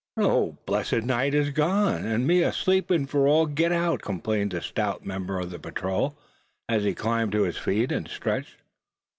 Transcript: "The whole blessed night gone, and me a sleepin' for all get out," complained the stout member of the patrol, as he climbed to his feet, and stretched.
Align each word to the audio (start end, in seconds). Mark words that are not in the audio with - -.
"The 0.17 0.23
whole 0.27 0.57
blessed 0.65 1.03
night 1.03 1.35
gone, 1.53 2.05
and 2.05 2.25
me 2.25 2.41
a 2.41 2.51
sleepin' 2.51 3.05
for 3.05 3.27
all 3.27 3.45
get 3.45 3.71
out," 3.71 4.01
complained 4.01 4.49
the 4.49 4.59
stout 4.59 5.05
member 5.05 5.37
of 5.37 5.51
the 5.51 5.59
patrol, 5.59 6.17
as 6.67 6.83
he 6.83 6.95
climbed 6.95 7.33
to 7.33 7.43
his 7.43 7.57
feet, 7.59 7.91
and 7.91 8.07
stretched. 8.07 8.55